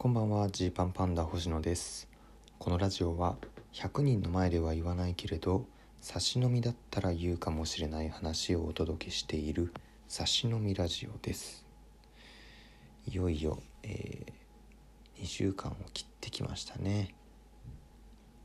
[0.00, 2.08] こんばんはジーパンパンダ星野です。
[2.60, 3.34] このラジオは
[3.72, 5.66] 100人の前では言わないけれど
[6.00, 9.74] 差し飲みだったら言うかもしれない話をお届けしている
[10.06, 11.66] 差し飲みラジオです。
[13.08, 17.12] いよいよ、えー、2週間を切ってきましたね。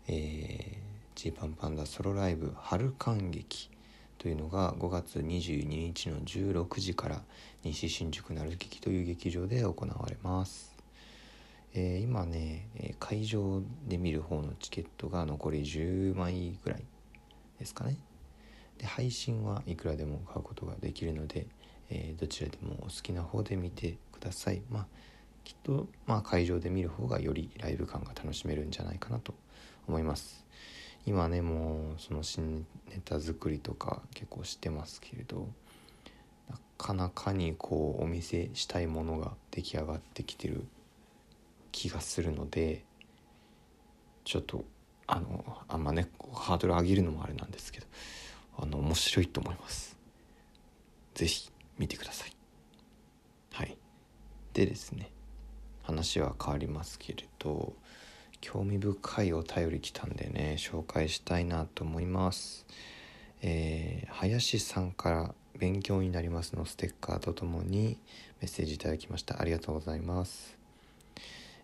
[0.07, 0.79] え、
[1.13, 3.69] ジーパンパンダソロライブ春感激
[4.17, 7.21] というのが5月22日の16時から
[7.63, 10.72] 西新宿鳴劇という劇場で行われます、
[11.75, 12.67] えー、今ね
[12.99, 16.83] 会場で見る方のチケットが残り10枚ぐらい
[17.59, 17.97] ですかね。
[18.77, 21.47] で配信はいくらでも買うことができるので、
[21.89, 24.61] えー、どちらでもお好きな方で見てください。
[24.69, 24.87] まあ
[25.43, 29.33] きっと、まあ、会場で見る方がよりライブ感が楽しめるんじゃないかなと
[29.87, 30.45] 思います。
[31.05, 35.49] 今ねもうその新ネタ作りとか結構してますけれど
[36.49, 40.65] なかなかにこうお見せしたいものが出来上がってきてる
[41.73, 42.85] 気がするので
[44.23, 44.63] ちょっと
[45.05, 47.87] あのあんまねハードル上げるのもあれなんですけど
[48.57, 49.97] あの面白いと思います。
[51.15, 52.35] 是非見てください。
[53.51, 53.77] はい。
[54.53, 55.11] でですね
[55.81, 57.73] 話は変わりますけれど
[58.39, 62.65] 興味深いお便り来たんでね紹介したいなと思います。
[63.41, 67.99] えー、林さんから勉強になりますのステッカーとともに
[68.41, 69.41] メッセージいただきました。
[69.41, 70.62] ありがとうございます。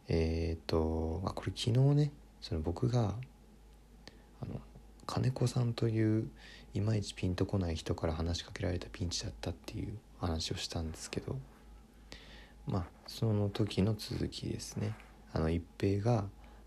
[0.10, 3.14] えっ、ー、とあこれ昨日ねその僕が
[4.42, 4.60] あの
[5.06, 6.30] 金子さんという
[6.74, 11.38] いまいちピンとこない人から話しかけられたピンチだったっていう話をしたんですけど
[12.68, 14.94] まあその時の続きですね
[15.34, 16.26] あの一平が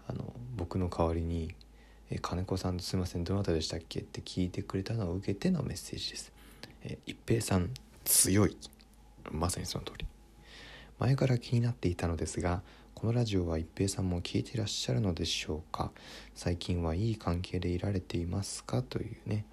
[0.08, 1.54] あの僕の代わりに
[2.10, 6.32] 「え金子さんすいませんどなたでしたっけ?」って聞いてくれたのを受けてのメッセージです。
[6.84, 7.70] え一平さん
[8.04, 8.56] 強い
[9.30, 10.06] まさにその通り
[10.98, 12.62] 前から気になっていたのですが
[12.94, 15.90] このラジオは一平さんも聞いてらっしゃるのでしょうか？
[16.34, 18.82] 最近はいい関係でいられていますか？
[18.82, 19.44] というね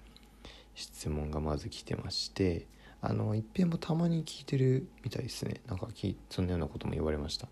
[0.74, 2.66] 質問がまず来てまして
[3.00, 5.60] あの一平もたまに聞いてるみたいですね。
[5.66, 5.88] なんか
[6.28, 7.48] そんなようなことも言われました。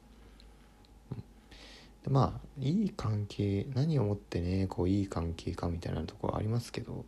[2.05, 7.03] でまあいい関係何をもってねこういい関係かみたいなところありますけど、ま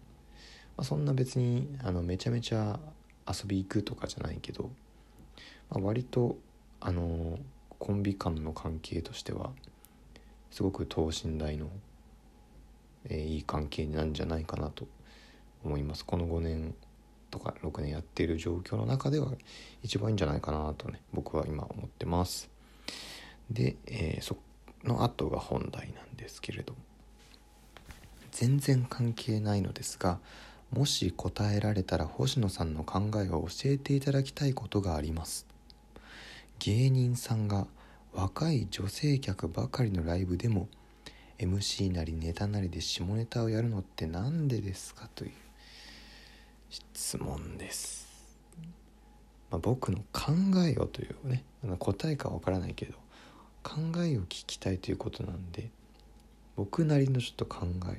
[0.79, 2.81] あ、そんな別にあのめちゃめちゃ
[3.29, 4.71] 遊び行くとかじゃないけど、
[5.71, 6.39] まあ、割と
[6.81, 7.39] あの
[7.81, 9.51] コンビ間の関係としては
[10.51, 11.69] すごく等身大の、
[13.09, 14.87] えー、いい関係なんじゃないかなと
[15.65, 16.05] 思います。
[16.05, 16.75] この5年
[17.31, 19.33] とか6年やっている状況の中では
[19.83, 22.51] 一番いいんじゃないかなとね僕は今思ってます。
[23.51, 24.37] で、えー、そ
[24.85, 26.79] の後が本題なんですけれども
[28.31, 30.19] 全然関係ないのですが
[30.71, 35.50] もし答えられたら星野さんの考えを教えていただきたいことがあります。
[36.61, 37.67] 芸人さんが
[38.13, 40.69] 若い女性客ばかりのライブでも
[41.39, 45.31] MC なりネタなりで下ネタをやるのって何でですかという
[46.69, 48.07] 質問です、
[49.51, 50.33] まあ、僕の考
[50.67, 51.45] えをというね
[51.79, 52.93] 答えかわからないけど
[53.63, 55.71] 考えを聞きたいということなんで
[56.57, 57.95] 僕なりのちょっと考えを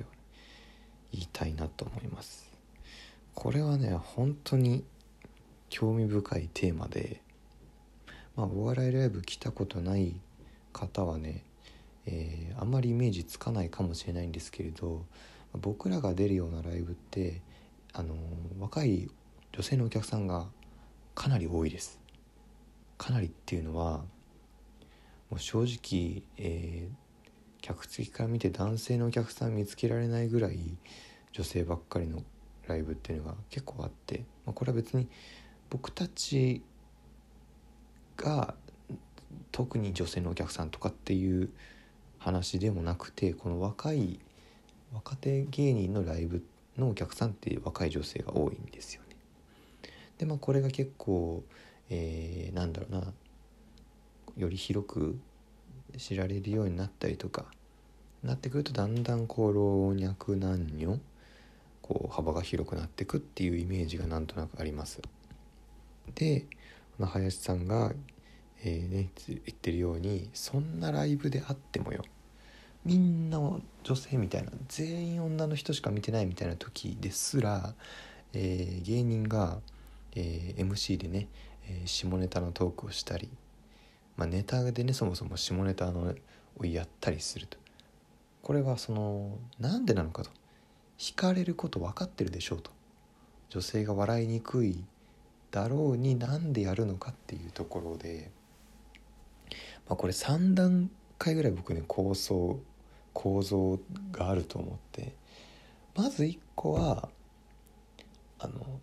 [1.10, 2.48] 言いたいなと思います。
[3.34, 4.84] これはね本当に
[5.68, 7.20] 興味深いテーマで
[8.36, 10.20] まあお笑いライブ来たことない
[10.72, 11.44] 方はね、
[12.06, 15.04] えー、あんまりイメージつかないかもしれないんですけれど
[15.54, 17.42] 僕らが出るようなライブって
[17.92, 18.14] あの
[18.58, 19.10] 若い
[19.52, 20.46] 女性のお客さんが
[21.14, 22.00] かなり多いです。
[22.96, 23.98] かなりっていうのは
[25.28, 26.94] もう正直、えー、
[27.60, 30.76] 客席から見て男性のお客さん見つけられないぐらい
[31.32, 32.22] 女性ばっかりの
[32.66, 35.08] ライブっていうのが結構あって、まあ、これは別に
[35.68, 36.62] 僕たち
[38.16, 38.54] が
[39.50, 41.50] 特に女性のお客さんとかっていう
[42.18, 44.20] 話でもなくてこの若い
[44.92, 46.44] 若手芸人のライブ
[46.78, 49.16] のお客さんって若い女性が多いんですよね。
[50.18, 51.42] でまあこれが結構、
[51.90, 53.12] えー、なんだろうな
[54.36, 55.18] より広く
[55.98, 57.46] 知られるようになったりとか
[58.22, 60.98] なってくるとだんだんこう老若男女
[61.82, 65.02] こう幅が広くなってくっていうイメージがなんとなくあります。
[66.14, 66.46] で
[66.98, 67.92] 林さんが、
[68.64, 72.02] えーね、言ってるようにそんなライブであってもよ。
[72.84, 73.38] みんな
[73.84, 77.74] 女性みたいな全員女の人しか見てないみたいな時ですら、
[78.32, 79.60] えー、芸人が、
[80.16, 81.28] えー、MC でね、
[81.68, 83.30] えー、下ネタのトークをしたり
[84.16, 86.14] まあ、ネタでねそもそも下ネタの
[86.58, 87.58] をやったりすると。
[88.42, 90.30] これはそのなんでなのかと。
[90.98, 92.70] 惹かれること分かってるでしょうと。
[93.48, 94.84] 女性が笑いにくい
[95.52, 98.30] だろうになんでやるのかっていうところで、
[99.86, 102.58] まあ、これ三段回ぐらい僕ね構想
[103.12, 103.78] 構造
[104.10, 105.14] があると思って
[105.94, 107.10] まず1個は
[108.38, 108.80] あの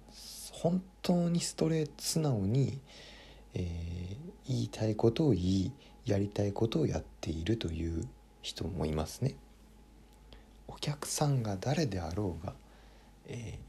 [0.54, 2.80] 本当にストレート素直に、
[3.56, 4.16] えー、
[4.48, 5.74] 言いたいことを言い
[6.06, 8.08] やりたいことをやっているという
[8.42, 9.36] 人もいますね。
[10.68, 12.54] お客さんが誰であろうが、
[13.28, 13.60] え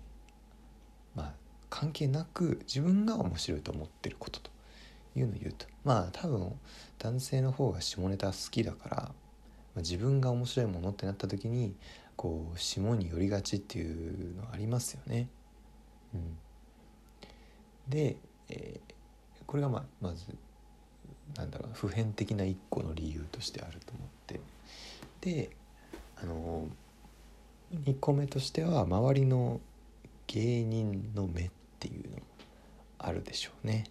[1.17, 1.33] ー、まあ
[1.71, 4.51] 関係なく自分が面白いと思ってることと
[5.17, 5.67] いうのを言うと。
[5.85, 6.53] まあ多分
[6.99, 9.13] 男性の方が下ネタ好きだから、ま
[9.77, 11.75] あ、自分が面白いものってなった時に
[12.17, 15.29] こう下に寄りがちっていうのありますよね。
[16.13, 16.37] うん、
[17.89, 18.17] で、
[18.49, 20.27] えー、これがまあまず
[21.37, 24.41] なんだろう普遍的な一個の理由としてあると思って。
[25.21, 25.51] で
[26.23, 26.67] あの
[27.73, 29.61] 2個目としては周りの
[30.27, 31.51] 芸人の目
[31.81, 32.23] っていうのも
[32.99, 33.85] あるでしょうね。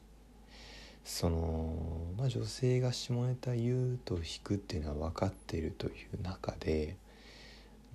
[1.04, 1.74] その、
[2.20, 6.98] まあ、女性が下ネタ言うと引くっていうのは分かっているという中で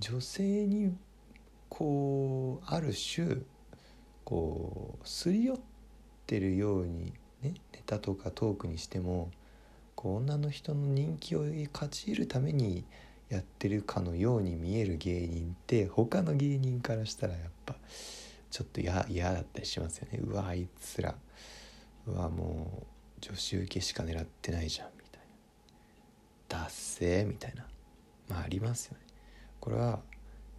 [0.01, 0.97] 女性に
[1.69, 3.37] こうある種
[4.25, 5.59] こうすり寄っ
[6.27, 7.13] てるように
[7.43, 9.31] ねネタとかトークにしても
[9.95, 12.85] こう女の人の人気を勝ち得るために
[13.29, 17.77] やってるかのように見える芸人って他の芸人からしたらやっぱ
[18.55, 20.21] ちょっと嫌だったりしますよね。
[20.23, 21.17] うわあいつら。
[22.07, 22.87] うわもう
[23.21, 25.23] 女子受けしか狙ってないじゃんみたい
[26.61, 26.65] な。
[26.67, 27.67] 達成みたいな。
[28.29, 29.01] まあありますよね。
[29.59, 29.99] これは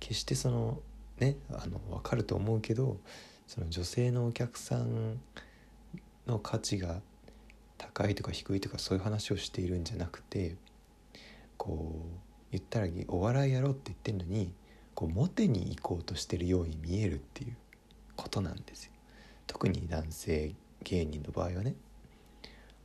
[0.02, 0.82] 決してその
[1.20, 2.98] ねあの分かると思うけど
[3.48, 5.22] その女性のお客さん
[6.28, 7.00] の価値が
[7.78, 10.58] 高いとか低いとかそういう話をしているんじゃなくて
[11.56, 12.20] こう
[12.52, 14.52] 言ったらお笑いやろうって言ってるのに
[14.94, 17.56] こうモテに行こうとしてるように見えるっていう。
[18.16, 18.92] ことなんですよ。
[19.48, 20.54] 特に男性
[20.84, 21.76] 芸人の場合はね。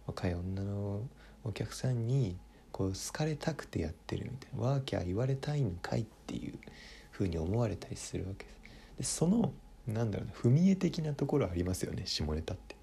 [0.06, 1.02] 若い女の
[1.44, 2.36] お客さんに
[2.72, 6.54] こう好かれたくてやってるみたいなワーキャー言われたいんかいっていう
[7.12, 8.60] 風に思われたりするわけです。
[8.98, 9.52] でその
[9.86, 12.76] なんだろうな踏み絵的なところありますよね下ネタって。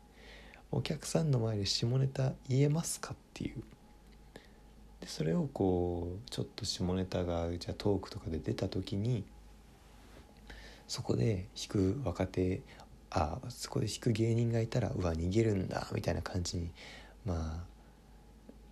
[0.71, 3.63] お客さんの前で下ネタ言えますかっていう。
[5.01, 9.23] でそれをこうちょっと下ネタがじゃあトークとかで出た時に
[10.87, 12.61] そこで弾く若手
[13.09, 16.71] あそこで弾く芸人がいたらうわ逃げるんだみたいな感じに
[17.25, 17.65] ま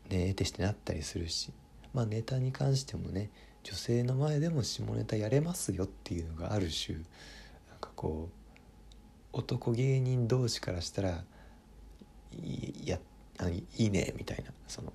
[0.10, 1.52] あね得てしてなったりするし
[1.94, 3.30] まあネタに関してもね
[3.64, 7.06] 女性の前でも下ネタやれますよっていうのがある種なん
[7.80, 11.24] かこう男芸人同士からしたら
[12.32, 13.00] いや
[13.40, 14.94] あいいねみたいなその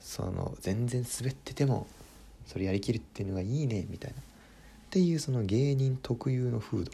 [0.00, 1.86] その全然滑ってても
[2.46, 4.16] それやりきるっていうのがいいねみたいな。
[4.94, 6.92] っていうその芸人特有の風土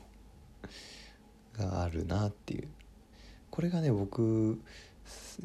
[1.59, 2.69] があるなっていう。
[3.51, 4.59] これがね僕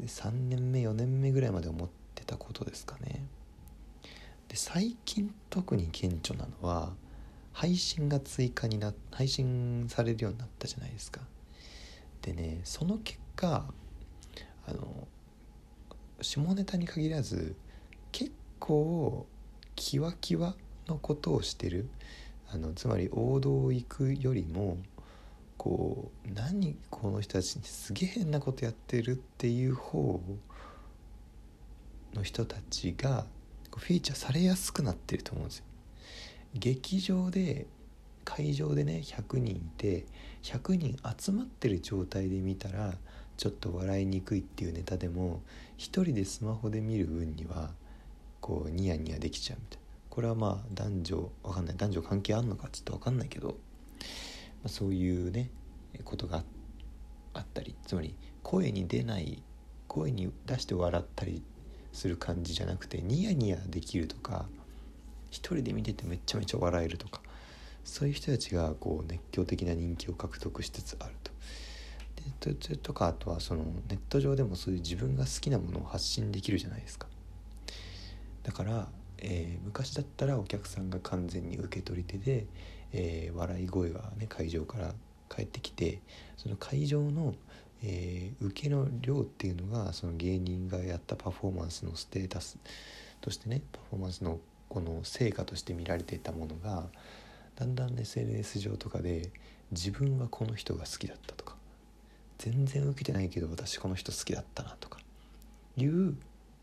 [0.06, 3.26] 3年目4年目ぐらいまで思ってたことですかね。
[4.48, 6.94] で最近特に顕著なのは
[7.52, 11.20] 配信が追加にな配信されるようになったじゃないですか。
[12.22, 13.66] でねその結果
[14.66, 15.06] あの
[16.22, 17.54] 下ネタに限らず
[18.12, 19.26] 結構
[19.74, 20.54] キワキワ
[20.88, 21.90] のことをしてる
[22.52, 24.78] あのつまり王道を行くよりも
[25.56, 30.20] こう何この人たちにすげえ変なことやってるっていう方
[32.14, 33.26] の人たちが
[33.76, 35.64] フィーチャーされやすくなってると思うんですよ。
[36.54, 37.66] 劇場で
[38.24, 40.06] 会場でね100人いて
[40.42, 42.94] 100人集まってる状態で見たら
[43.36, 45.42] ちょっと笑いにくいっていうネタでも
[45.76, 47.70] 一人でスマホで見る分には
[48.40, 49.85] こうニヤニヤできちゃうみたいな
[50.16, 53.54] これはまあ男女わかんない男女関係あんのかちょっとわかんないけど、ま
[54.64, 55.50] あ、そういうね
[56.04, 56.42] ことが
[57.34, 59.42] あったりつまり声に出ない
[59.86, 61.42] 声に出して笑ったり
[61.92, 64.46] する感じじゃなくてニヤニヤできるとか
[65.30, 67.20] 一人で見ててめちゃめちゃ笑えるとか
[67.84, 71.30] そういう人たちがこう熱狂的な人気を獲得しつつあると。
[72.40, 77.06] でとかあとはそのネット上でもそういう自分が好きなものを発信できるじゃないですか。
[78.44, 82.46] だから、えー、昔だったらお客さんが完全に受け取り手で、
[82.92, 84.94] えー、笑い声がね会場から
[85.28, 86.00] 返ってきて
[86.36, 87.34] その会場の、
[87.82, 92.58] えー、受けの量っていうのがその芸人がやったパフォーマンスのステータス
[93.20, 96.84] としてねパフォーマンスのこの成果として見られていたものが
[97.56, 99.30] だんだん SNS 上とかで
[99.72, 101.56] 自分はこの人が好きだったとか
[102.38, 104.98] 全然受けてないけど私この人好きだったなとか
[105.76, 106.14] いう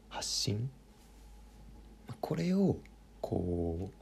[0.09, 0.69] 発信
[2.23, 2.77] これを
[3.19, 3.93] こう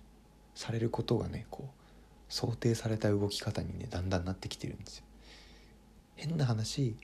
[0.53, 1.83] されることがねこう
[2.29, 5.05] 想定された動き方にねだんだんなってきてるんですよ。
[6.17, 6.95] 変な話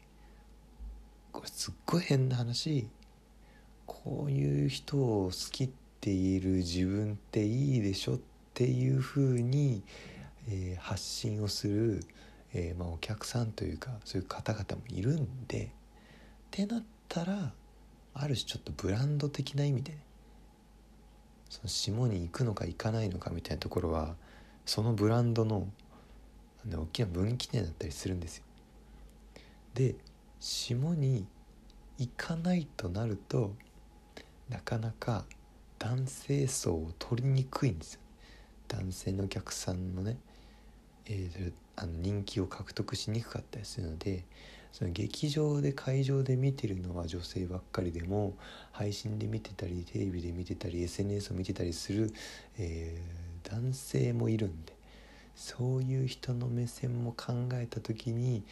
[1.32, 2.88] これすっごい変な話
[3.88, 5.70] こういう人を好きっ
[6.02, 8.20] て言える自分っていいでしょっ
[8.54, 9.82] ていうふうに、
[10.48, 12.04] えー、発信をする、
[12.54, 15.70] えー、まあ、お客さんというかそういう方々もいるんでっ
[16.52, 17.54] てなったら
[18.14, 20.07] ある種ちょっとブランド的な意味でね
[21.50, 24.16] その下に行くのか行かないのかみたいなところは
[24.66, 25.68] そのブランドの
[26.70, 28.44] 大きな分岐点だったりするんですよ。
[29.74, 29.96] で
[30.40, 31.26] 下に
[31.98, 33.54] 行かないとなると
[34.50, 35.26] なかなか
[35.80, 38.02] 男性層を取りにくいんですよ。
[38.68, 40.18] 男性のお客さんのね、
[41.06, 44.26] えー、あの人気を獲得しにくかったりするので
[44.78, 48.36] その劇場で会場で見てるのは女性ばっかりでも
[48.72, 52.14] 配信で見てたりテレビで見てたり SNS を見てたりする、
[52.60, 54.74] えー、男性もいるんで
[55.36, 58.44] そういう人の目線も考えた時に、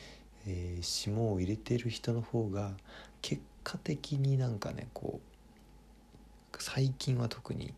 [0.47, 2.71] えー、霜を入れてる人の方が
[3.21, 7.71] 結果的になんかねこう最近は特に、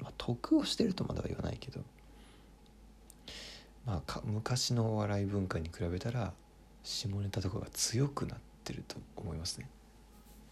[0.00, 1.82] まあ、得をしてるとまだは言わないけど、
[3.86, 6.32] まあ、昔のお笑い文化に比べたら
[6.84, 9.68] 下ネタとかが強くなってると思いますね。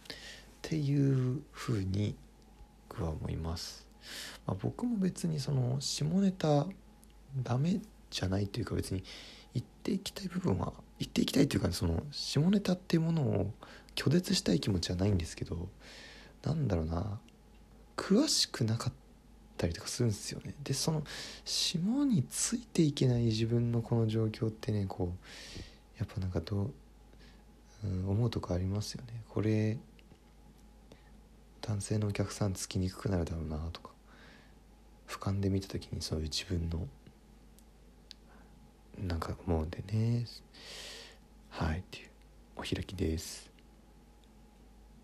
[0.09, 0.15] っ
[0.63, 2.17] ていうふうに
[2.89, 3.87] 僕は思います。
[4.47, 6.67] まあ、僕も別にその下ネタ
[7.43, 9.05] ダメじゃないというか別に
[9.55, 13.51] 言っていきたい部分は言っていきたいというかその下ネタっていうものを
[13.95, 15.69] 拒絶したい気持ちはないんですけど
[16.45, 17.19] なんだろうな
[17.97, 18.93] 詳しくなかっ
[19.57, 21.03] たりとかするんですよねでその
[21.45, 25.27] 下についていけない自分のこの状況ってねこう
[26.03, 26.73] やっぱなんかどう、
[27.85, 29.23] 思うとこありますよね。
[29.29, 29.79] これ
[31.61, 33.91] 男性のお客さんつきにくくなるだろうなとか
[35.09, 36.89] 俯瞰で見た時にそういう自分の
[38.99, 40.27] なんか思うんでね。
[41.51, 42.09] はいっていう
[42.57, 43.52] お開きです。